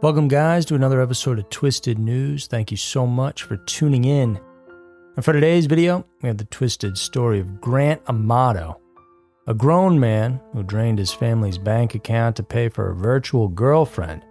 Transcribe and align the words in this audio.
Welcome, 0.00 0.28
guys, 0.28 0.64
to 0.66 0.76
another 0.76 1.02
episode 1.02 1.40
of 1.40 1.50
Twisted 1.50 1.98
News. 1.98 2.46
Thank 2.46 2.70
you 2.70 2.76
so 2.76 3.04
much 3.04 3.42
for 3.42 3.56
tuning 3.56 4.04
in. 4.04 4.38
And 5.16 5.24
for 5.24 5.32
today's 5.32 5.66
video, 5.66 6.06
we 6.22 6.28
have 6.28 6.38
the 6.38 6.44
twisted 6.44 6.96
story 6.96 7.40
of 7.40 7.60
Grant 7.60 8.00
Amato, 8.08 8.80
a 9.48 9.54
grown 9.54 9.98
man 9.98 10.40
who 10.52 10.62
drained 10.62 11.00
his 11.00 11.12
family's 11.12 11.58
bank 11.58 11.96
account 11.96 12.36
to 12.36 12.44
pay 12.44 12.68
for 12.68 12.88
a 12.88 12.94
virtual 12.94 13.48
girlfriend. 13.48 14.22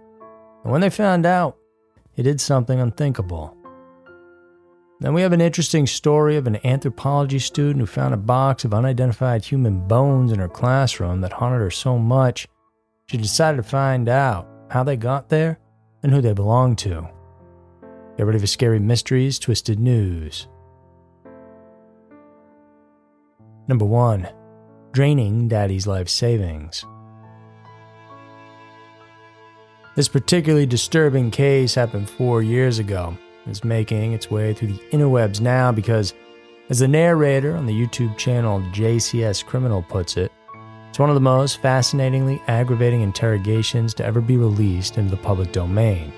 And 0.64 0.72
when 0.72 0.80
they 0.80 0.88
found 0.88 1.26
out, 1.26 1.58
he 2.12 2.22
did 2.22 2.40
something 2.40 2.80
unthinkable. 2.80 3.54
Then 5.00 5.12
we 5.12 5.20
have 5.20 5.34
an 5.34 5.42
interesting 5.42 5.86
story 5.86 6.36
of 6.36 6.46
an 6.46 6.64
anthropology 6.64 7.40
student 7.40 7.80
who 7.80 7.86
found 7.86 8.14
a 8.14 8.16
box 8.16 8.64
of 8.64 8.72
unidentified 8.72 9.44
human 9.44 9.86
bones 9.86 10.32
in 10.32 10.38
her 10.38 10.48
classroom 10.48 11.20
that 11.20 11.34
haunted 11.34 11.60
her 11.60 11.70
so 11.70 11.98
much, 11.98 12.48
she 13.04 13.18
decided 13.18 13.58
to 13.58 13.62
find 13.62 14.08
out 14.08 14.48
how 14.70 14.82
they 14.82 14.96
got 14.96 15.28
there, 15.28 15.58
and 16.02 16.12
who 16.12 16.20
they 16.20 16.32
belong 16.32 16.76
to. 16.76 17.08
Get 18.16 18.26
ready 18.26 18.38
for 18.38 18.46
scary 18.46 18.78
mysteries, 18.78 19.38
twisted 19.38 19.78
news. 19.78 20.48
Number 23.68 23.84
1 23.84 24.28
Draining 24.92 25.48
Daddy's 25.48 25.86
Life 25.86 26.08
Savings. 26.08 26.84
This 29.94 30.08
particularly 30.08 30.66
disturbing 30.66 31.30
case 31.30 31.74
happened 31.74 32.08
four 32.08 32.42
years 32.42 32.78
ago. 32.78 33.16
It's 33.46 33.64
making 33.64 34.12
its 34.12 34.30
way 34.30 34.54
through 34.54 34.68
the 34.68 34.78
interwebs 34.92 35.40
now 35.40 35.72
because, 35.72 36.14
as 36.70 36.78
the 36.78 36.88
narrator 36.88 37.56
on 37.56 37.66
the 37.66 37.72
YouTube 37.72 38.16
channel 38.16 38.60
JCS 38.72 39.44
Criminal 39.44 39.82
puts 39.82 40.16
it, 40.16 40.30
it's 40.98 41.00
one 41.00 41.10
of 41.10 41.14
the 41.14 41.20
most 41.20 41.62
fascinatingly 41.62 42.42
aggravating 42.48 43.02
interrogations 43.02 43.94
to 43.94 44.04
ever 44.04 44.20
be 44.20 44.36
released 44.36 44.98
into 44.98 45.12
the 45.12 45.22
public 45.22 45.52
domain. 45.52 46.12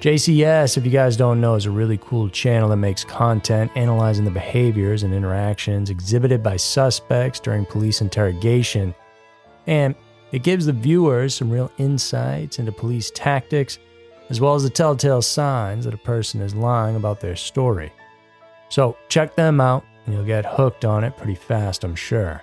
JCS, 0.00 0.76
if 0.76 0.84
you 0.84 0.90
guys 0.90 1.16
don't 1.16 1.40
know, 1.40 1.54
is 1.54 1.64
a 1.64 1.70
really 1.70 1.96
cool 1.96 2.28
channel 2.28 2.68
that 2.68 2.76
makes 2.76 3.02
content 3.02 3.72
analyzing 3.76 4.26
the 4.26 4.30
behaviors 4.30 5.04
and 5.04 5.14
interactions 5.14 5.88
exhibited 5.88 6.42
by 6.42 6.58
suspects 6.58 7.40
during 7.40 7.64
police 7.64 8.02
interrogation. 8.02 8.94
And 9.66 9.94
it 10.32 10.42
gives 10.42 10.66
the 10.66 10.74
viewers 10.74 11.34
some 11.34 11.50
real 11.50 11.72
insights 11.78 12.58
into 12.58 12.72
police 12.72 13.10
tactics, 13.10 13.78
as 14.28 14.38
well 14.38 14.54
as 14.54 14.64
the 14.64 14.68
telltale 14.68 15.22
signs 15.22 15.86
that 15.86 15.94
a 15.94 16.08
person 16.12 16.42
is 16.42 16.54
lying 16.54 16.96
about 16.96 17.20
their 17.20 17.36
story. 17.36 17.90
So 18.68 18.98
check 19.08 19.34
them 19.34 19.62
out, 19.62 19.82
and 20.04 20.14
you'll 20.14 20.24
get 20.24 20.44
hooked 20.44 20.84
on 20.84 21.04
it 21.04 21.16
pretty 21.16 21.36
fast, 21.36 21.82
I'm 21.82 21.94
sure. 21.94 22.42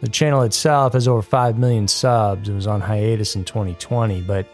The 0.00 0.08
channel 0.08 0.42
itself 0.42 0.94
has 0.94 1.06
over 1.06 1.20
5 1.20 1.58
million 1.58 1.86
subs 1.86 2.48
and 2.48 2.56
was 2.56 2.66
on 2.66 2.80
hiatus 2.80 3.36
in 3.36 3.44
2020, 3.44 4.22
but 4.22 4.46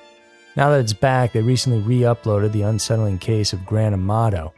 now 0.57 0.71
that 0.71 0.81
it's 0.81 0.93
back, 0.93 1.33
they 1.33 1.43
recently 1.43 1.81
re 1.81 2.01
uploaded 2.01 2.53
the 2.53 2.63
unsettling 2.63 3.19
case 3.19 3.53
of 3.53 3.65
Grant 3.67 3.95
Amato, 3.95 4.53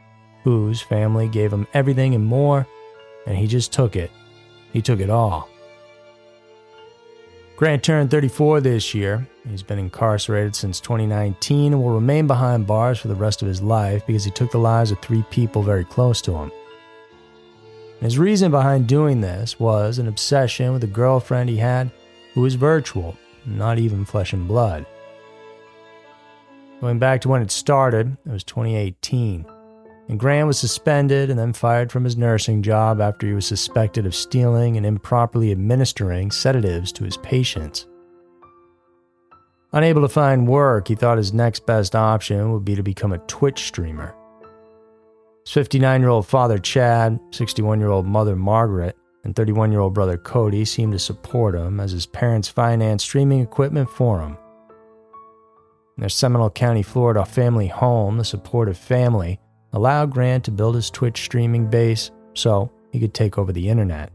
whose 0.44 0.80
family 0.80 1.28
gave 1.28 1.52
him 1.52 1.66
everything 1.74 2.14
and 2.14 2.24
more, 2.24 2.66
and 3.26 3.36
he 3.36 3.46
just 3.46 3.72
took 3.72 3.96
it. 3.96 4.10
He 4.72 4.80
took 4.80 5.00
it 5.00 5.10
all. 5.10 5.48
Grant 7.56 7.82
turned 7.82 8.10
34 8.10 8.60
this 8.60 8.94
year. 8.94 9.26
He's 9.50 9.64
been 9.64 9.80
incarcerated 9.80 10.54
since 10.54 10.78
2019 10.78 11.72
and 11.72 11.82
will 11.82 11.90
remain 11.90 12.28
behind 12.28 12.68
bars 12.68 13.00
for 13.00 13.08
the 13.08 13.16
rest 13.16 13.42
of 13.42 13.48
his 13.48 13.60
life 13.60 14.06
because 14.06 14.24
he 14.24 14.30
took 14.30 14.52
the 14.52 14.58
lives 14.58 14.92
of 14.92 15.00
three 15.00 15.24
people 15.30 15.62
very 15.62 15.84
close 15.84 16.22
to 16.22 16.34
him. 16.34 16.52
His 18.00 18.18
reason 18.18 18.52
behind 18.52 18.86
doing 18.86 19.20
this 19.20 19.58
was 19.58 19.98
an 19.98 20.06
obsession 20.06 20.72
with 20.72 20.84
a 20.84 20.88
girlfriend 20.88 21.50
he 21.50 21.56
had 21.56 21.90
who 22.34 22.42
was 22.42 22.54
virtual, 22.54 23.16
not 23.44 23.78
even 23.78 24.04
flesh 24.04 24.32
and 24.32 24.46
blood. 24.46 24.86
Going 26.80 27.00
back 27.00 27.20
to 27.22 27.28
when 27.28 27.42
it 27.42 27.50
started, 27.50 28.16
it 28.24 28.30
was 28.30 28.44
2018, 28.44 29.44
and 30.08 30.20
Grant 30.20 30.46
was 30.46 30.60
suspended 30.60 31.28
and 31.28 31.36
then 31.36 31.52
fired 31.52 31.90
from 31.90 32.04
his 32.04 32.16
nursing 32.16 32.62
job 32.62 33.00
after 33.00 33.26
he 33.26 33.32
was 33.32 33.46
suspected 33.46 34.06
of 34.06 34.14
stealing 34.14 34.76
and 34.76 34.86
improperly 34.86 35.50
administering 35.50 36.30
sedatives 36.30 36.92
to 36.92 37.04
his 37.04 37.16
patients. 37.16 37.88
Unable 39.72 40.02
to 40.02 40.08
find 40.08 40.46
work, 40.46 40.86
he 40.86 40.94
thought 40.94 41.18
his 41.18 41.34
next 41.34 41.66
best 41.66 41.96
option 41.96 42.52
would 42.52 42.64
be 42.64 42.76
to 42.76 42.82
become 42.82 43.12
a 43.12 43.18
Twitch 43.18 43.64
streamer. 43.64 44.14
His 45.48 45.54
59 45.54 46.02
year 46.02 46.10
old 46.10 46.26
father, 46.26 46.58
Chad, 46.58 47.18
61 47.30 47.80
year 47.80 47.88
old 47.88 48.06
mother, 48.06 48.36
Margaret, 48.36 48.94
and 49.24 49.34
31 49.34 49.72
year 49.72 49.80
old 49.80 49.94
brother, 49.94 50.18
Cody, 50.18 50.66
seemed 50.66 50.92
to 50.92 50.98
support 50.98 51.54
him 51.54 51.80
as 51.80 51.90
his 51.90 52.04
parents 52.04 52.50
financed 52.50 53.06
streaming 53.06 53.40
equipment 53.40 53.88
for 53.88 54.20
him. 54.20 54.36
In 55.96 56.02
their 56.02 56.10
Seminole 56.10 56.50
County, 56.50 56.82
Florida 56.82 57.24
family 57.24 57.66
home, 57.66 58.18
the 58.18 58.26
supportive 58.26 58.76
family 58.76 59.40
allowed 59.72 60.10
Grant 60.10 60.44
to 60.44 60.50
build 60.50 60.74
his 60.74 60.90
Twitch 60.90 61.22
streaming 61.22 61.70
base 61.70 62.10
so 62.34 62.70
he 62.92 63.00
could 63.00 63.14
take 63.14 63.38
over 63.38 63.50
the 63.50 63.70
internet. 63.70 64.12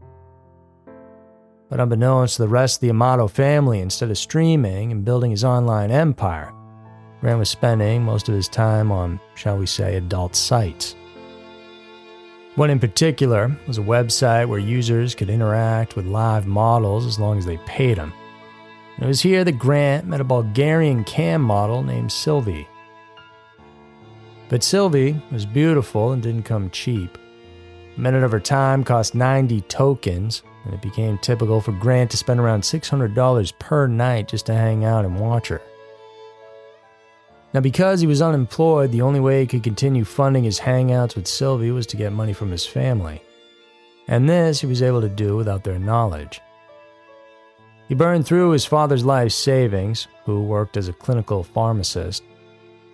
But 1.68 1.80
unbeknownst 1.80 2.36
to 2.36 2.42
the 2.42 2.48
rest 2.48 2.76
of 2.76 2.80
the 2.82 2.90
Amato 2.90 3.26
family, 3.26 3.80
instead 3.80 4.08
of 4.08 4.18
streaming 4.18 4.92
and 4.92 5.04
building 5.04 5.32
his 5.32 5.42
online 5.42 5.90
empire, 5.90 6.54
Grant 7.20 7.40
was 7.40 7.48
spending 7.48 8.04
most 8.04 8.28
of 8.28 8.36
his 8.36 8.46
time 8.46 8.92
on, 8.92 9.18
shall 9.34 9.58
we 9.58 9.66
say, 9.66 9.96
adult 9.96 10.36
sites. 10.36 10.94
One 12.56 12.70
in 12.70 12.78
particular 12.78 13.56
was 13.66 13.78
a 13.78 13.82
website 13.82 14.46
where 14.46 14.60
users 14.60 15.16
could 15.16 15.28
interact 15.28 15.96
with 15.96 16.06
live 16.06 16.46
models 16.46 17.04
as 17.04 17.18
long 17.18 17.36
as 17.36 17.44
they 17.44 17.56
paid 17.66 17.98
them. 17.98 18.12
And 18.94 19.04
it 19.04 19.08
was 19.08 19.20
here 19.20 19.42
that 19.42 19.58
Grant 19.58 20.06
met 20.06 20.20
a 20.20 20.24
Bulgarian 20.24 21.02
cam 21.02 21.42
model 21.42 21.82
named 21.82 22.12
Sylvie. 22.12 22.68
But 24.48 24.62
Sylvie 24.62 25.20
was 25.32 25.44
beautiful 25.44 26.12
and 26.12 26.22
didn't 26.22 26.44
come 26.44 26.70
cheap. 26.70 27.18
A 27.96 28.00
minute 28.00 28.22
of 28.22 28.30
her 28.30 28.38
time 28.38 28.84
cost 28.84 29.16
90 29.16 29.62
tokens, 29.62 30.44
and 30.64 30.74
it 30.74 30.82
became 30.82 31.18
typical 31.18 31.60
for 31.60 31.72
Grant 31.72 32.12
to 32.12 32.16
spend 32.16 32.38
around 32.38 32.62
$600 32.62 33.58
per 33.58 33.88
night 33.88 34.28
just 34.28 34.46
to 34.46 34.54
hang 34.54 34.84
out 34.84 35.04
and 35.04 35.18
watch 35.18 35.48
her. 35.48 35.60
Now, 37.54 37.60
because 37.60 38.00
he 38.00 38.08
was 38.08 38.20
unemployed, 38.20 38.90
the 38.90 39.02
only 39.02 39.20
way 39.20 39.40
he 39.40 39.46
could 39.46 39.62
continue 39.62 40.04
funding 40.04 40.42
his 40.42 40.58
hangouts 40.58 41.14
with 41.14 41.28
Sylvie 41.28 41.70
was 41.70 41.86
to 41.86 41.96
get 41.96 42.12
money 42.12 42.32
from 42.32 42.50
his 42.50 42.66
family. 42.66 43.22
And 44.08 44.28
this 44.28 44.60
he 44.60 44.66
was 44.66 44.82
able 44.82 45.00
to 45.00 45.08
do 45.08 45.36
without 45.36 45.62
their 45.62 45.78
knowledge. 45.78 46.40
He 47.86 47.94
burned 47.94 48.26
through 48.26 48.50
his 48.50 48.64
father's 48.64 49.04
life 49.04 49.30
savings, 49.30 50.08
who 50.24 50.42
worked 50.42 50.76
as 50.76 50.88
a 50.88 50.92
clinical 50.92 51.44
pharmacist, 51.44 52.24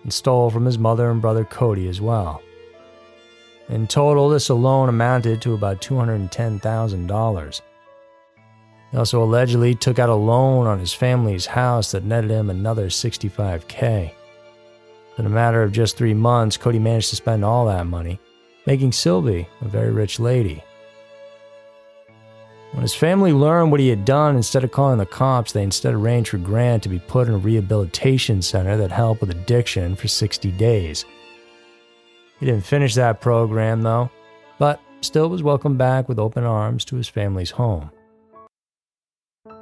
and 0.03 0.13
stole 0.13 0.51
from 0.51 0.65
his 0.65 0.77
mother 0.77 1.09
and 1.09 1.21
brother 1.21 1.43
Cody 1.43 1.87
as 1.87 1.99
well. 1.99 2.43
In 3.69 3.87
total, 3.87 4.29
this 4.29 4.49
alone 4.49 4.89
amounted 4.89 5.41
to 5.41 5.55
about 5.55 5.81
$210,000. 5.81 7.61
He 8.91 8.97
also 8.97 9.23
allegedly 9.23 9.73
took 9.73 9.97
out 9.97 10.09
a 10.09 10.13
loan 10.13 10.67
on 10.67 10.77
his 10.77 10.93
family's 10.93 11.47
house 11.47 11.91
that 11.91 12.03
netted 12.03 12.29
him 12.29 12.51
another 12.51 12.89
65k. 12.89 14.13
In 15.17 15.25
a 15.25 15.29
matter 15.29 15.61
of 15.61 15.71
just 15.71 15.97
three 15.97 16.13
months, 16.13 16.57
Cody 16.57 16.79
managed 16.79 17.09
to 17.09 17.15
spend 17.15 17.43
all 17.43 17.65
that 17.65 17.85
money, 17.85 18.19
making 18.65 18.93
Sylvie 18.93 19.47
a 19.61 19.67
very 19.67 19.91
rich 19.91 20.19
lady. 20.19 20.63
When 22.71 22.83
his 22.83 22.95
family 22.95 23.33
learned 23.33 23.71
what 23.71 23.81
he 23.81 23.89
had 23.89 24.05
done, 24.05 24.37
instead 24.37 24.63
of 24.63 24.71
calling 24.71 24.97
the 24.97 25.05
cops, 25.05 25.51
they 25.51 25.63
instead 25.63 25.93
arranged 25.93 26.29
for 26.29 26.37
Grant 26.37 26.81
to 26.83 26.89
be 26.89 26.99
put 26.99 27.27
in 27.27 27.33
a 27.33 27.37
rehabilitation 27.37 28.41
center 28.41 28.77
that 28.77 28.91
helped 28.91 29.19
with 29.19 29.29
addiction 29.31 29.95
for 29.95 30.07
60 30.07 30.51
days. 30.51 31.03
He 32.39 32.45
didn't 32.45 32.65
finish 32.65 32.95
that 32.95 33.19
program, 33.19 33.81
though, 33.81 34.09
but 34.57 34.79
still 35.01 35.29
was 35.29 35.43
welcomed 35.43 35.77
back 35.77 36.07
with 36.07 36.17
open 36.17 36.45
arms 36.45 36.85
to 36.85 36.95
his 36.95 37.09
family's 37.09 37.51
home. 37.51 37.91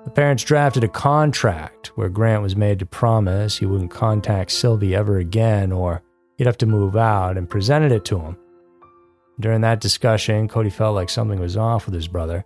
The 0.10 0.16
parents 0.16 0.44
drafted 0.44 0.84
a 0.84 0.88
contract 0.88 1.92
where 1.96 2.10
Grant 2.10 2.42
was 2.42 2.56
made 2.56 2.80
to 2.80 2.86
promise 2.88 3.60
he 3.60 3.68
wouldn't 3.68 3.92
contact 3.92 4.50
Sylvie 4.50 4.96
ever 4.96 5.20
again 5.20 5.72
or 5.72 6.02
he'd 6.36 6.48
have 6.48 6.58
to 6.58 6.66
move 6.66 6.96
out 6.96 7.38
and 7.38 7.48
presented 7.48 7.92
it 7.92 8.06
to 8.06 8.18
him. 8.18 8.36
During 9.40 9.62
that 9.62 9.82
discussion, 9.82 10.48
Cody 10.48 10.72
felt 10.72 10.96
like 10.96 11.12
something 11.12 11.40
was 11.40 11.56
off 11.56 11.86
with 11.86 11.94
his 11.94 12.08
brother. 12.08 12.44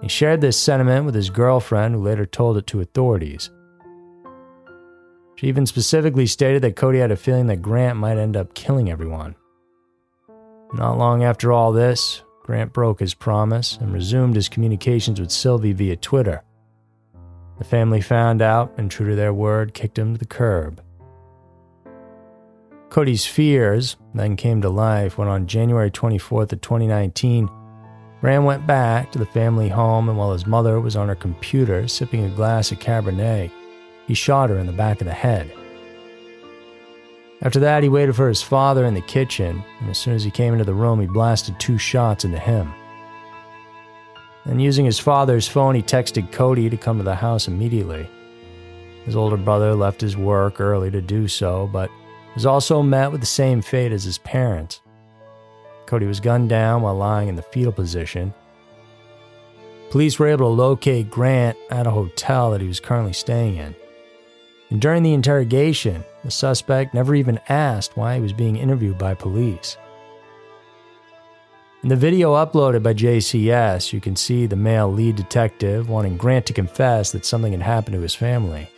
He 0.00 0.06
shared 0.06 0.40
this 0.40 0.56
sentiment 0.56 1.06
with 1.06 1.16
his 1.16 1.28
girlfriend, 1.28 1.96
who 1.96 2.02
later 2.04 2.24
told 2.24 2.56
it 2.56 2.68
to 2.68 2.80
authorities. 2.80 3.50
She 5.34 5.48
even 5.48 5.66
specifically 5.66 6.28
stated 6.28 6.62
that 6.62 6.76
Cody 6.76 7.00
had 7.00 7.10
a 7.10 7.16
feeling 7.16 7.48
that 7.48 7.62
Grant 7.62 7.98
might 7.98 8.16
end 8.16 8.36
up 8.36 8.54
killing 8.54 8.92
everyone. 8.92 9.34
Not 10.72 10.98
long 10.98 11.24
after 11.24 11.50
all 11.50 11.72
this, 11.72 12.22
Grant 12.44 12.74
broke 12.74 13.00
his 13.00 13.14
promise 13.14 13.78
and 13.80 13.90
resumed 13.90 14.36
his 14.36 14.50
communications 14.50 15.18
with 15.18 15.30
Sylvie 15.30 15.72
via 15.72 15.96
Twitter. 15.96 16.42
The 17.56 17.64
family 17.64 18.02
found 18.02 18.42
out 18.42 18.70
and, 18.76 18.90
true 18.90 19.08
to 19.08 19.16
their 19.16 19.32
word, 19.32 19.72
kicked 19.72 19.98
him 19.98 20.12
to 20.12 20.18
the 20.18 20.26
curb. 20.26 20.82
Cody's 22.90 23.24
fears 23.24 23.96
then 24.12 24.36
came 24.36 24.60
to 24.60 24.68
life 24.68 25.16
when 25.16 25.26
on 25.26 25.46
January 25.46 25.90
24th 25.90 26.52
of 26.52 26.60
2019, 26.60 27.48
Grant 28.20 28.44
went 28.44 28.66
back 28.66 29.10
to 29.12 29.18
the 29.18 29.26
family 29.26 29.70
home 29.70 30.10
and 30.10 30.18
while 30.18 30.32
his 30.32 30.46
mother 30.46 30.80
was 30.80 30.96
on 30.96 31.08
her 31.08 31.14
computer 31.14 31.88
sipping 31.88 32.24
a 32.24 32.28
glass 32.28 32.70
of 32.70 32.78
Cabernet, 32.78 33.50
he 34.06 34.12
shot 34.12 34.50
her 34.50 34.58
in 34.58 34.66
the 34.66 34.72
back 34.72 35.00
of 35.00 35.06
the 35.06 35.14
head. 35.14 35.50
After 37.44 37.60
that, 37.60 37.82
he 37.82 37.90
waited 37.90 38.16
for 38.16 38.26
his 38.26 38.40
father 38.40 38.86
in 38.86 38.94
the 38.94 39.02
kitchen, 39.02 39.62
and 39.80 39.90
as 39.90 39.98
soon 39.98 40.14
as 40.14 40.24
he 40.24 40.30
came 40.30 40.54
into 40.54 40.64
the 40.64 40.72
room, 40.72 40.98
he 40.98 41.06
blasted 41.06 41.60
two 41.60 41.76
shots 41.76 42.24
into 42.24 42.38
him. 42.38 42.72
Then, 44.46 44.60
using 44.60 44.86
his 44.86 44.98
father's 44.98 45.46
phone, 45.46 45.74
he 45.74 45.82
texted 45.82 46.32
Cody 46.32 46.70
to 46.70 46.76
come 46.78 46.96
to 46.96 47.04
the 47.04 47.14
house 47.14 47.46
immediately. 47.46 48.08
His 49.04 49.14
older 49.14 49.36
brother 49.36 49.74
left 49.74 50.00
his 50.00 50.16
work 50.16 50.58
early 50.58 50.90
to 50.90 51.02
do 51.02 51.28
so, 51.28 51.68
but 51.70 51.90
was 52.34 52.46
also 52.46 52.82
met 52.82 53.12
with 53.12 53.20
the 53.20 53.26
same 53.26 53.60
fate 53.60 53.92
as 53.92 54.04
his 54.04 54.18
parents. 54.18 54.80
Cody 55.84 56.06
was 56.06 56.20
gunned 56.20 56.48
down 56.48 56.80
while 56.80 56.96
lying 56.96 57.28
in 57.28 57.36
the 57.36 57.42
fetal 57.42 57.72
position. 57.72 58.32
Police 59.90 60.18
were 60.18 60.28
able 60.28 60.48
to 60.48 60.54
locate 60.54 61.10
Grant 61.10 61.58
at 61.70 61.86
a 61.86 61.90
hotel 61.90 62.50
that 62.50 62.62
he 62.62 62.66
was 62.66 62.80
currently 62.80 63.12
staying 63.12 63.56
in. 63.56 63.76
And 64.70 64.80
during 64.80 65.02
the 65.02 65.14
interrogation, 65.14 66.04
the 66.24 66.30
suspect 66.30 66.94
never 66.94 67.14
even 67.14 67.40
asked 67.48 67.96
why 67.96 68.16
he 68.16 68.20
was 68.20 68.32
being 68.32 68.56
interviewed 68.56 68.98
by 68.98 69.14
police. 69.14 69.76
In 71.82 71.90
the 71.90 71.96
video 71.96 72.32
uploaded 72.32 72.82
by 72.82 72.94
JCS, 72.94 73.92
you 73.92 74.00
can 74.00 74.16
see 74.16 74.46
the 74.46 74.56
male 74.56 74.90
lead 74.90 75.16
detective 75.16 75.90
wanting 75.90 76.16
Grant 76.16 76.46
to 76.46 76.54
confess 76.54 77.12
that 77.12 77.26
something 77.26 77.52
had 77.52 77.60
happened 77.60 77.94
to 77.94 78.00
his 78.00 78.14
family. 78.14 78.70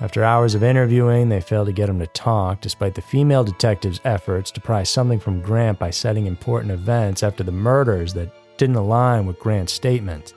After 0.00 0.22
hours 0.22 0.54
of 0.54 0.62
interviewing, 0.62 1.28
they 1.28 1.40
failed 1.40 1.66
to 1.66 1.72
get 1.72 1.88
him 1.88 1.98
to 1.98 2.06
talk, 2.08 2.60
despite 2.60 2.94
the 2.94 3.02
female 3.02 3.44
detective's 3.44 4.00
efforts 4.04 4.50
to 4.52 4.60
pry 4.60 4.84
something 4.84 5.18
from 5.18 5.42
Grant 5.42 5.78
by 5.78 5.90
setting 5.90 6.26
important 6.26 6.72
events 6.72 7.22
after 7.22 7.42
the 7.42 7.52
murders 7.52 8.14
that 8.14 8.32
didn't 8.58 8.76
align 8.76 9.26
with 9.26 9.38
Grant's 9.38 9.72
statement. 9.72 10.34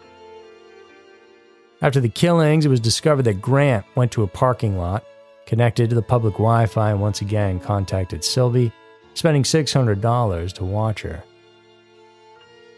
After 1.86 2.00
the 2.00 2.10
killings, 2.10 2.66
it 2.66 2.70
was 2.70 2.80
discovered 2.80 3.26
that 3.26 3.44
Grant 3.44 3.86
went 3.94 4.12
to 4.14 4.24
a 4.24 4.28
parking 4.28 4.76
lot, 4.76 5.06
connected 5.46 5.88
to 5.88 5.96
the 5.96 6.02
public 6.02 6.34
Wi 6.34 6.66
Fi, 6.66 6.90
and 6.90 7.00
once 7.00 7.22
again 7.22 7.60
contacted 7.60 8.24
Sylvie, 8.24 8.72
spending 9.14 9.44
$600 9.44 10.54
to 10.54 10.66
watch 10.66 11.04
her. 11.04 11.24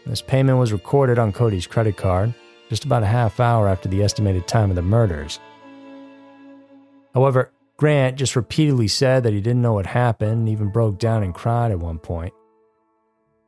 This 0.04 0.20
payment 0.20 0.58
was 0.58 0.74
recorded 0.74 1.18
on 1.18 1.32
Cody's 1.32 1.66
credit 1.66 1.96
card 1.96 2.34
just 2.68 2.84
about 2.84 3.02
a 3.02 3.06
half 3.06 3.40
hour 3.40 3.66
after 3.66 3.88
the 3.88 4.02
estimated 4.02 4.46
time 4.46 4.68
of 4.68 4.76
the 4.76 4.82
murders. 4.82 5.40
However, 7.14 7.50
Grant 7.78 8.18
just 8.18 8.36
repeatedly 8.36 8.88
said 8.88 9.22
that 9.22 9.32
he 9.32 9.40
didn't 9.40 9.62
know 9.62 9.72
what 9.72 9.86
happened 9.86 10.32
and 10.32 10.48
even 10.50 10.68
broke 10.68 10.98
down 10.98 11.22
and 11.22 11.34
cried 11.34 11.70
at 11.70 11.78
one 11.78 11.98
point. 11.98 12.34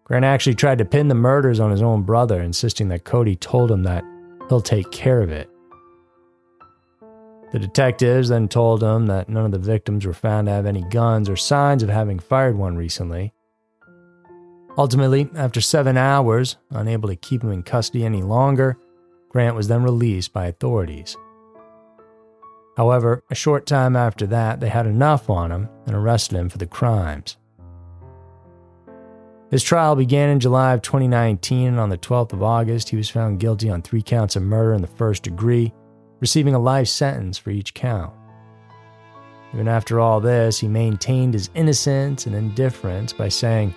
Grant 0.04 0.24
actually 0.24 0.54
tried 0.54 0.78
to 0.78 0.86
pin 0.86 1.08
the 1.08 1.14
murders 1.14 1.60
on 1.60 1.70
his 1.70 1.82
own 1.82 2.00
brother, 2.00 2.40
insisting 2.40 2.88
that 2.88 3.04
Cody 3.04 3.36
told 3.36 3.70
him 3.70 3.82
that 3.82 4.02
he'll 4.50 4.60
take 4.60 4.90
care 4.90 5.22
of 5.22 5.30
it. 5.30 5.48
The 7.52 7.58
detectives 7.58 8.28
then 8.28 8.48
told 8.48 8.82
him 8.82 9.06
that 9.06 9.28
none 9.28 9.46
of 9.46 9.52
the 9.52 9.58
victims 9.58 10.04
were 10.04 10.12
found 10.12 10.46
to 10.46 10.52
have 10.52 10.66
any 10.66 10.82
guns 10.82 11.28
or 11.28 11.36
signs 11.36 11.82
of 11.82 11.88
having 11.88 12.18
fired 12.18 12.56
one 12.56 12.76
recently. 12.76 13.32
Ultimately, 14.76 15.30
after 15.36 15.60
seven 15.60 15.96
hours, 15.96 16.56
unable 16.70 17.08
to 17.08 17.16
keep 17.16 17.42
him 17.42 17.52
in 17.52 17.62
custody 17.62 18.04
any 18.04 18.22
longer, 18.22 18.76
Grant 19.28 19.56
was 19.56 19.68
then 19.68 19.82
released 19.82 20.32
by 20.32 20.46
authorities. 20.46 21.16
However, 22.76 23.22
a 23.30 23.34
short 23.34 23.66
time 23.66 23.94
after 23.94 24.26
that, 24.28 24.60
they 24.60 24.68
had 24.68 24.86
enough 24.86 25.30
on 25.30 25.52
him 25.52 25.68
and 25.86 25.94
arrested 25.94 26.36
him 26.36 26.48
for 26.48 26.58
the 26.58 26.66
crimes. 26.66 27.36
His 29.50 29.64
trial 29.64 29.96
began 29.96 30.28
in 30.28 30.38
July 30.38 30.74
of 30.74 30.82
2019, 30.82 31.66
and 31.66 31.80
on 31.80 31.88
the 31.88 31.98
12th 31.98 32.32
of 32.32 32.42
August, 32.42 32.88
he 32.88 32.96
was 32.96 33.10
found 33.10 33.40
guilty 33.40 33.68
on 33.68 33.82
three 33.82 34.02
counts 34.02 34.36
of 34.36 34.44
murder 34.44 34.74
in 34.74 34.80
the 34.80 34.86
first 34.86 35.24
degree, 35.24 35.72
receiving 36.20 36.54
a 36.54 36.58
life 36.58 36.86
sentence 36.86 37.36
for 37.36 37.50
each 37.50 37.74
count. 37.74 38.12
Even 39.52 39.66
after 39.66 39.98
all 39.98 40.20
this, 40.20 40.60
he 40.60 40.68
maintained 40.68 41.34
his 41.34 41.50
innocence 41.56 42.26
and 42.26 42.36
indifference 42.36 43.12
by 43.12 43.28
saying, 43.28 43.74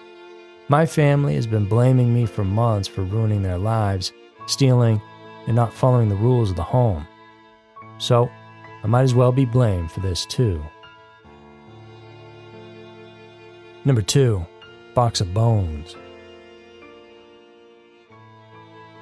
My 0.69 0.85
family 0.85 1.33
has 1.33 1.47
been 1.47 1.65
blaming 1.65 2.13
me 2.13 2.27
for 2.27 2.43
months 2.43 2.87
for 2.87 3.01
ruining 3.01 3.41
their 3.41 3.57
lives, 3.57 4.13
stealing, 4.45 5.01
and 5.47 5.55
not 5.55 5.73
following 5.73 6.07
the 6.07 6.15
rules 6.15 6.51
of 6.51 6.55
the 6.55 6.61
home. 6.61 7.07
So, 7.97 8.29
I 8.83 8.87
might 8.87 9.01
as 9.01 9.15
well 9.15 9.31
be 9.31 9.45
blamed 9.45 9.91
for 9.91 10.01
this 10.01 10.27
too. 10.27 10.63
Number 13.85 14.03
two, 14.03 14.45
box 14.93 15.21
of 15.21 15.33
bones. 15.33 15.95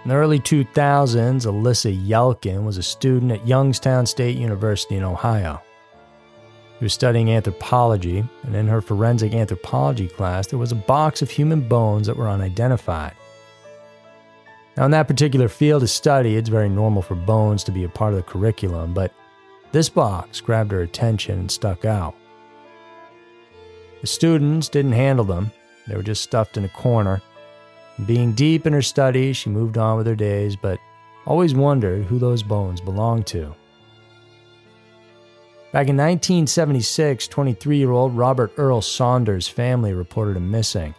In 0.03 0.09
the 0.09 0.15
early 0.15 0.39
2000s, 0.39 1.45
Alyssa 1.45 2.07
Yelkin 2.07 2.63
was 2.63 2.77
a 2.77 2.83
student 2.83 3.31
at 3.31 3.47
Youngstown 3.47 4.05
State 4.07 4.35
University 4.35 4.95
in 4.95 5.03
Ohio. 5.03 5.61
She 6.79 6.85
was 6.85 6.93
studying 6.93 7.29
anthropology, 7.29 8.23
and 8.41 8.55
in 8.55 8.67
her 8.67 8.81
forensic 8.81 9.35
anthropology 9.35 10.07
class, 10.07 10.47
there 10.47 10.57
was 10.57 10.71
a 10.71 10.75
box 10.75 11.21
of 11.21 11.29
human 11.29 11.67
bones 11.67 12.07
that 12.07 12.17
were 12.17 12.27
unidentified. 12.27 13.13
Now, 14.75 14.85
in 14.85 14.91
that 14.91 15.07
particular 15.07 15.47
field 15.47 15.83
of 15.83 15.91
study, 15.91 16.35
it's 16.35 16.49
very 16.49 16.69
normal 16.69 17.03
for 17.03 17.13
bones 17.13 17.63
to 17.65 17.71
be 17.71 17.83
a 17.83 17.89
part 17.89 18.13
of 18.13 18.17
the 18.17 18.23
curriculum, 18.23 18.95
but 18.95 19.13
this 19.71 19.89
box 19.89 20.41
grabbed 20.41 20.71
her 20.71 20.81
attention 20.81 21.37
and 21.39 21.51
stuck 21.51 21.85
out. 21.85 22.15
The 24.01 24.07
students 24.07 24.67
didn't 24.67 24.93
handle 24.93 25.25
them, 25.25 25.51
they 25.87 25.95
were 25.95 26.03
just 26.03 26.23
stuffed 26.23 26.57
in 26.57 26.65
a 26.65 26.69
corner. 26.69 27.21
Being 28.05 28.33
deep 28.33 28.65
in 28.65 28.73
her 28.73 28.81
studies, 28.81 29.37
she 29.37 29.49
moved 29.49 29.77
on 29.77 29.97
with 29.97 30.07
her 30.07 30.15
days, 30.15 30.55
but 30.55 30.79
always 31.25 31.53
wondered 31.53 32.05
who 32.05 32.19
those 32.19 32.43
bones 32.43 32.81
belonged 32.81 33.27
to. 33.27 33.55
Back 35.71 35.87
in 35.87 35.95
1976, 35.95 37.27
23 37.27 37.77
year 37.77 37.91
old 37.91 38.15
Robert 38.15 38.51
Earl 38.57 38.81
Saunders' 38.81 39.47
family 39.47 39.93
reported 39.93 40.35
him 40.35 40.51
missing. 40.51 40.93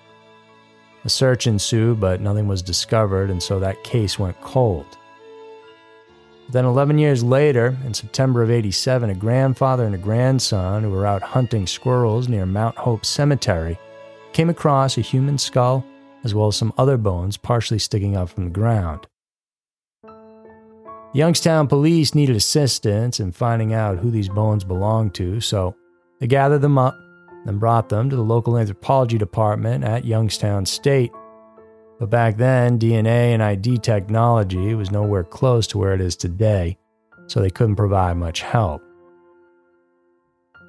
A 1.05 1.09
search 1.09 1.47
ensued, 1.47 2.01
but 2.01 2.21
nothing 2.21 2.47
was 2.47 2.63
discovered, 2.63 3.29
and 3.29 3.43
so 3.43 3.59
that 3.59 3.83
case 3.85 4.19
went 4.19 4.41
cold. 4.41 4.87
Then, 6.49 6.65
11 6.65 6.99
years 6.99 7.23
later, 7.25 7.77
in 7.85 7.95
September 7.95 8.43
of 8.43 8.51
87, 8.51 9.11
a 9.11 9.15
grandfather 9.15 9.85
and 9.85 9.95
a 9.95 9.99
grandson 9.99 10.83
who 10.83 10.91
were 10.91 11.07
out 11.07 11.23
hunting 11.23 11.67
squirrels 11.67 12.29
near 12.29 12.47
Mount 12.47 12.77
Hope 12.77 13.05
Cemetery 13.05 13.79
came 14.33 14.51
across 14.51 14.99
a 14.99 15.03
human 15.03 15.39
skull 15.39 15.85
as 16.25 16.35
well 16.35 16.49
as 16.49 16.57
some 16.57 16.73
other 16.79 16.97
bones 16.97 17.37
partially 17.37 17.79
sticking 17.79 18.17
up 18.17 18.29
from 18.29 18.45
the 18.45 18.51
ground. 18.51 19.07
The 20.03 21.19
Youngstown 21.19 21.69
police 21.69 22.15
needed 22.15 22.37
assistance 22.37 23.21
in 23.21 23.33
finding 23.33 23.75
out 23.75 23.99
who 23.99 24.11
these 24.11 24.29
bones 24.29 24.65
belonged 24.65 25.15
to, 25.17 25.41
so 25.41 25.77
they 26.21 26.27
gathered 26.27 26.63
them 26.63 26.79
up 26.79 26.95
and 27.45 27.61
brought 27.61 27.89
them 27.89 28.09
to 28.09 28.17
the 28.17 28.23
local 28.23 28.57
anthropology 28.57 29.19
department 29.19 29.85
at 29.85 30.05
Youngstown 30.05 30.65
State. 30.65 31.13
But 31.99 32.09
back 32.09 32.37
then, 32.37 32.79
DNA 32.79 33.35
and 33.35 33.43
ID 33.43 33.79
technology 33.79 34.75
was 34.75 34.91
nowhere 34.91 35.25
close 35.25 35.67
to 35.69 35.79
where 35.79 35.93
it 35.93 36.01
is 36.01 36.17
today, 36.17 36.79
so 37.27 37.41
they 37.41 37.51
couldn't 37.51 37.77
provide 37.77 38.17
much 38.17 38.41
help. 38.41 38.83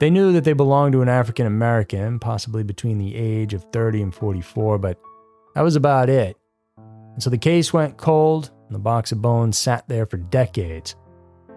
They 0.03 0.10
knew 0.10 0.33
that 0.33 0.43
they 0.43 0.51
belonged 0.51 0.91
to 0.91 1.01
an 1.01 1.07
African 1.07 1.45
American, 1.45 2.19
possibly 2.19 2.62
between 2.62 2.98
the 2.98 3.15
age 3.15 3.53
of 3.53 3.63
30 3.72 4.01
and 4.01 4.13
44, 4.13 4.77
but 4.77 5.00
that 5.55 5.62
was 5.62 5.77
about 5.77 6.10
it. 6.10 6.36
And 6.75 7.24
so 7.24 7.29
the 7.29 7.38
case 7.38 7.72
went 7.72 7.95
cold, 7.95 8.51
and 8.67 8.75
the 8.75 8.79
box 8.79 9.13
of 9.13 9.22
bones 9.22 9.57
sat 9.57 9.88
there 9.88 10.05
for 10.05 10.17
decades. 10.17 10.98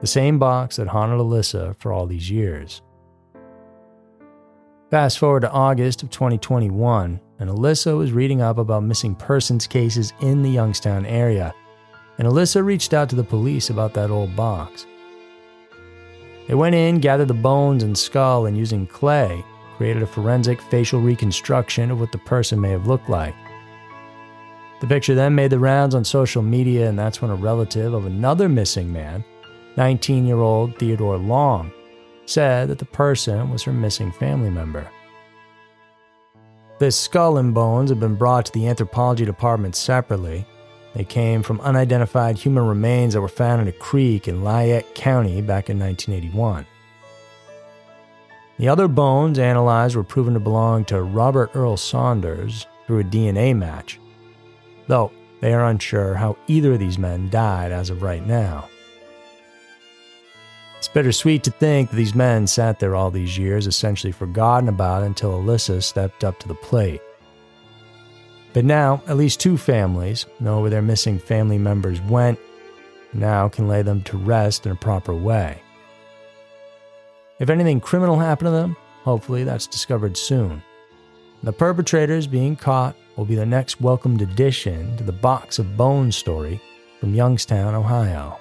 The 0.00 0.06
same 0.06 0.38
box 0.38 0.76
that 0.76 0.86
haunted 0.86 1.18
Alyssa 1.18 1.76
for 1.80 1.92
all 1.92 2.06
these 2.06 2.30
years. 2.30 2.82
Fast 4.92 5.18
forward 5.18 5.40
to 5.40 5.50
August 5.50 6.04
of 6.04 6.10
2021, 6.10 7.20
and 7.40 7.50
Alyssa 7.50 7.98
was 7.98 8.12
reading 8.12 8.42
up 8.42 8.58
about 8.58 8.84
missing 8.84 9.16
persons 9.16 9.66
cases 9.66 10.12
in 10.20 10.42
the 10.42 10.50
Youngstown 10.50 11.04
area. 11.04 11.52
And 12.18 12.28
Alyssa 12.28 12.64
reached 12.64 12.94
out 12.94 13.08
to 13.08 13.16
the 13.16 13.24
police 13.24 13.70
about 13.70 13.92
that 13.94 14.12
old 14.12 14.36
box. 14.36 14.86
They 16.46 16.54
went 16.54 16.74
in, 16.74 17.00
gathered 17.00 17.28
the 17.28 17.34
bones 17.34 17.82
and 17.82 17.96
skull, 17.96 18.46
and 18.46 18.56
using 18.56 18.86
clay, 18.86 19.44
created 19.76 20.02
a 20.02 20.06
forensic 20.06 20.60
facial 20.60 21.00
reconstruction 21.00 21.90
of 21.90 22.00
what 22.00 22.12
the 22.12 22.18
person 22.18 22.60
may 22.60 22.70
have 22.70 22.86
looked 22.86 23.08
like. 23.08 23.34
The 24.80 24.86
picture 24.86 25.14
then 25.14 25.34
made 25.34 25.50
the 25.50 25.58
rounds 25.58 25.94
on 25.94 26.04
social 26.04 26.42
media, 26.42 26.88
and 26.88 26.98
that's 26.98 27.20
when 27.20 27.30
a 27.30 27.34
relative 27.34 27.94
of 27.94 28.06
another 28.06 28.48
missing 28.48 28.92
man, 28.92 29.24
19 29.76 30.26
year 30.26 30.40
old 30.40 30.78
Theodore 30.78 31.16
Long, 31.16 31.72
said 32.26 32.68
that 32.68 32.78
the 32.78 32.84
person 32.84 33.50
was 33.50 33.62
her 33.62 33.72
missing 33.72 34.12
family 34.12 34.50
member. 34.50 34.88
This 36.78 36.96
skull 36.96 37.38
and 37.38 37.54
bones 37.54 37.88
had 37.88 37.98
been 37.98 38.16
brought 38.16 38.46
to 38.46 38.52
the 38.52 38.68
anthropology 38.68 39.24
department 39.24 39.74
separately, 39.74 40.46
they 40.96 41.04
came 41.04 41.42
from 41.42 41.60
unidentified 41.60 42.38
human 42.38 42.66
remains 42.66 43.12
that 43.12 43.20
were 43.20 43.28
found 43.28 43.60
in 43.60 43.68
a 43.68 43.72
creek 43.72 44.26
in 44.26 44.42
Lyett 44.42 44.94
County 44.94 45.42
back 45.42 45.68
in 45.68 45.78
1981. 45.78 46.64
The 48.56 48.68
other 48.68 48.88
bones 48.88 49.38
analyzed 49.38 49.94
were 49.94 50.02
proven 50.02 50.32
to 50.32 50.40
belong 50.40 50.86
to 50.86 51.02
Robert 51.02 51.50
Earl 51.52 51.76
Saunders 51.76 52.66
through 52.86 53.00
a 53.00 53.04
DNA 53.04 53.54
match, 53.54 54.00
though 54.86 55.12
they 55.42 55.52
are 55.52 55.66
unsure 55.66 56.14
how 56.14 56.38
either 56.46 56.72
of 56.72 56.78
these 56.78 56.96
men 56.96 57.28
died 57.28 57.72
as 57.72 57.90
of 57.90 58.02
right 58.02 58.26
now. 58.26 58.66
It's 60.78 60.88
bittersweet 60.88 61.44
to 61.44 61.50
think 61.50 61.90
that 61.90 61.96
these 61.96 62.14
men 62.14 62.46
sat 62.46 62.80
there 62.80 62.94
all 62.94 63.10
these 63.10 63.36
years, 63.36 63.66
essentially 63.66 64.12
forgotten 64.12 64.70
about 64.70 65.02
until 65.02 65.42
Alyssa 65.42 65.82
stepped 65.82 66.24
up 66.24 66.38
to 66.38 66.48
the 66.48 66.54
plate. 66.54 67.02
But 68.56 68.64
now, 68.64 69.02
at 69.06 69.18
least 69.18 69.38
two 69.38 69.58
families 69.58 70.24
know 70.40 70.62
where 70.62 70.70
their 70.70 70.80
missing 70.80 71.18
family 71.18 71.58
members 71.58 72.00
went, 72.00 72.38
now 73.12 73.50
can 73.50 73.68
lay 73.68 73.82
them 73.82 74.00
to 74.04 74.16
rest 74.16 74.64
in 74.64 74.72
a 74.72 74.76
proper 74.76 75.14
way. 75.14 75.60
If 77.38 77.50
anything 77.50 77.80
criminal 77.80 78.18
happened 78.18 78.46
to 78.46 78.52
them, 78.52 78.74
hopefully 79.02 79.44
that's 79.44 79.66
discovered 79.66 80.16
soon. 80.16 80.62
The 81.42 81.52
perpetrators 81.52 82.26
being 82.26 82.56
caught 82.56 82.96
will 83.16 83.26
be 83.26 83.34
the 83.34 83.44
next 83.44 83.82
welcomed 83.82 84.22
addition 84.22 84.96
to 84.96 85.04
the 85.04 85.12
Box 85.12 85.58
of 85.58 85.76
Bones 85.76 86.16
story 86.16 86.58
from 86.98 87.14
Youngstown, 87.14 87.74
Ohio. 87.74 88.38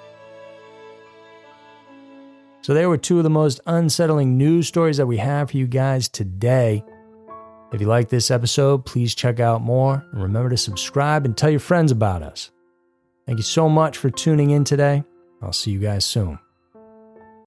So, 2.62 2.72
there 2.72 2.88
were 2.88 2.96
two 2.96 3.18
of 3.18 3.24
the 3.24 3.28
most 3.28 3.60
unsettling 3.66 4.38
news 4.38 4.66
stories 4.66 4.96
that 4.96 5.06
we 5.06 5.18
have 5.18 5.50
for 5.50 5.58
you 5.58 5.66
guys 5.66 6.08
today. 6.08 6.82
If 7.72 7.80
you 7.80 7.86
like 7.88 8.08
this 8.08 8.30
episode, 8.30 8.84
please 8.84 9.14
check 9.14 9.40
out 9.40 9.60
more 9.60 10.04
and 10.12 10.22
remember 10.22 10.50
to 10.50 10.56
subscribe 10.56 11.24
and 11.24 11.36
tell 11.36 11.50
your 11.50 11.60
friends 11.60 11.90
about 11.90 12.22
us. 12.22 12.50
Thank 13.26 13.38
you 13.38 13.44
so 13.44 13.68
much 13.68 13.98
for 13.98 14.08
tuning 14.08 14.50
in 14.50 14.64
today. 14.64 15.02
I'll 15.42 15.52
see 15.52 15.72
you 15.72 15.80
guys 15.80 16.04
soon. 16.04 16.38